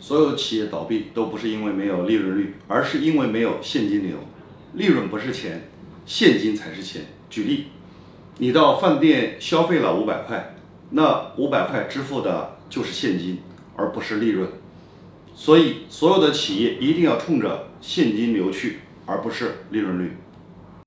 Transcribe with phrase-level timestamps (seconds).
[0.00, 4.16] 所有企业倒闭都不是因为没有利润率而是因为没有现金流。
[4.74, 5.68] 利润不是钱
[6.06, 7.02] 现金才是钱。
[7.28, 7.66] 举例
[8.38, 10.56] 你到饭店消费了五百块
[10.90, 13.40] 那五百块支付的就是现金
[13.76, 14.48] 而不是利润。
[15.34, 20.16] 所以所有的企业一定要冲着现金流去而不是利润率。